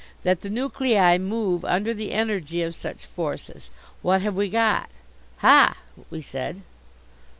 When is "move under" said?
1.19-1.93